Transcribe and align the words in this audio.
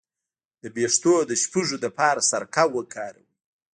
د 0.61 0.63
ویښتو 0.75 1.13
د 1.29 1.31
شپږو 1.43 1.77
لپاره 1.85 2.27
سرکه 2.29 2.63
وکاروئ 2.75 3.27